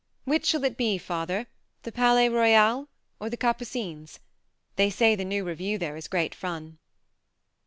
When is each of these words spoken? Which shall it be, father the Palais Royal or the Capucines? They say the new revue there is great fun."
Which 0.23 0.47
shall 0.47 0.63
it 0.63 0.77
be, 0.77 0.97
father 0.97 1.45
the 1.83 1.91
Palais 1.91 2.27
Royal 2.27 2.87
or 3.19 3.29
the 3.29 3.37
Capucines? 3.37 4.17
They 4.75 4.89
say 4.89 5.13
the 5.13 5.23
new 5.23 5.43
revue 5.43 5.77
there 5.77 5.95
is 5.95 6.07
great 6.07 6.33
fun." 6.33 6.79